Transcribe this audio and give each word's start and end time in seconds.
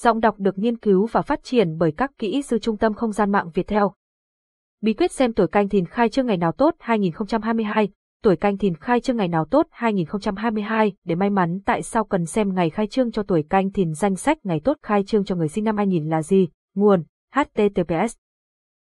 Giọng 0.00 0.20
đọc 0.20 0.34
được 0.38 0.58
nghiên 0.58 0.76
cứu 0.76 1.06
và 1.06 1.22
phát 1.22 1.40
triển 1.42 1.78
bởi 1.78 1.92
các 1.92 2.10
kỹ 2.18 2.42
sư 2.42 2.58
Trung 2.58 2.76
tâm 2.76 2.94
Không 2.94 3.12
gian 3.12 3.32
mạng 3.32 3.50
Việt 3.54 3.66
Theo. 3.66 3.92
Bí 4.80 4.94
quyết 4.94 5.12
xem 5.12 5.32
tuổi 5.32 5.46
canh 5.46 5.68
thìn 5.68 5.84
khai 5.84 6.08
trương 6.08 6.26
ngày 6.26 6.36
nào 6.36 6.52
tốt 6.52 6.74
2022 6.78 7.88
Tuổi 8.22 8.36
canh 8.36 8.58
thìn 8.58 8.74
khai 8.74 9.00
trương 9.00 9.16
ngày 9.16 9.28
nào 9.28 9.44
tốt 9.44 9.66
2022 9.70 10.92
để 11.04 11.14
may 11.14 11.30
mắn 11.30 11.60
tại 11.64 11.82
sao 11.82 12.04
cần 12.04 12.26
xem 12.26 12.54
ngày 12.54 12.70
khai 12.70 12.86
trương 12.86 13.12
cho 13.12 13.22
tuổi 13.22 13.44
canh 13.50 13.72
thìn 13.72 13.94
danh 13.94 14.16
sách 14.16 14.38
ngày 14.44 14.60
tốt 14.64 14.76
khai 14.82 15.04
trương 15.04 15.24
cho 15.24 15.36
người 15.36 15.48
sinh 15.48 15.64
năm 15.64 15.76
2000 15.76 16.08
là 16.08 16.22
gì? 16.22 16.48
Nguồn 16.74 17.04
https 17.34 18.16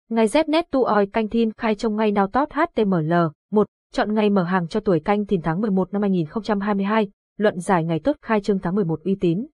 Ngày 0.08 0.26
Znet 0.26 0.62
tu 0.70 0.84
oi 0.84 1.06
canh 1.06 1.28
thìn 1.28 1.52
khai 1.52 1.74
trong 1.74 1.96
ngày 1.96 2.12
nào 2.12 2.26
tốt 2.26 2.48
HTML 2.52 3.12
1. 3.50 3.66
Chọn 3.92 4.14
ngày 4.14 4.30
mở 4.30 4.42
hàng 4.42 4.68
cho 4.68 4.80
tuổi 4.80 5.00
canh 5.00 5.26
thìn 5.26 5.42
tháng 5.42 5.60
11 5.60 5.92
năm 5.92 6.02
2022, 6.02 7.10
luận 7.36 7.60
giải 7.60 7.84
ngày 7.84 8.00
tốt 8.04 8.16
khai 8.22 8.40
trương 8.40 8.58
tháng 8.58 8.74
11 8.74 9.00
uy 9.04 9.16
tín. 9.20 9.46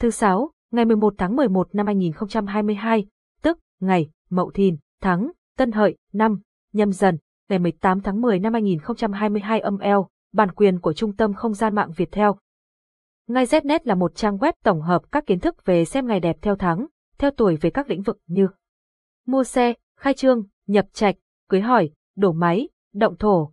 Thứ 0.00 0.10
6 0.10 0.50
ngày 0.70 0.84
11 0.84 1.14
tháng 1.18 1.36
11 1.36 1.74
năm 1.74 1.86
2022, 1.86 3.06
tức 3.42 3.58
ngày 3.80 4.10
Mậu 4.30 4.50
Thìn, 4.50 4.76
tháng 5.02 5.30
Tân 5.56 5.72
Hợi, 5.72 5.96
năm 6.12 6.40
Nhâm 6.72 6.92
Dần, 6.92 7.18
ngày 7.48 7.58
18 7.58 8.00
tháng 8.00 8.20
10 8.20 8.38
năm 8.38 8.52
2022 8.52 9.60
âm 9.60 9.78
eo, 9.78 10.08
bản 10.32 10.50
quyền 10.50 10.80
của 10.80 10.92
Trung 10.92 11.16
tâm 11.16 11.34
Không 11.34 11.54
gian 11.54 11.74
mạng 11.74 11.90
Việt 11.96 12.12
Theo. 12.12 12.36
Ngay 13.28 13.44
Znet 13.44 13.78
là 13.84 13.94
một 13.94 14.14
trang 14.14 14.36
web 14.36 14.52
tổng 14.64 14.82
hợp 14.82 15.02
các 15.12 15.26
kiến 15.26 15.40
thức 15.40 15.64
về 15.64 15.84
xem 15.84 16.06
ngày 16.06 16.20
đẹp 16.20 16.36
theo 16.42 16.56
tháng, 16.56 16.86
theo 17.18 17.30
tuổi 17.30 17.56
về 17.56 17.70
các 17.70 17.90
lĩnh 17.90 18.02
vực 18.02 18.18
như 18.26 18.48
mua 19.26 19.44
xe, 19.44 19.74
khai 19.96 20.14
trương, 20.14 20.42
nhập 20.66 20.86
trạch, 20.92 21.16
cưới 21.48 21.60
hỏi, 21.60 21.90
đổ 22.16 22.32
máy, 22.32 22.68
động 22.94 23.16
thổ, 23.16 23.52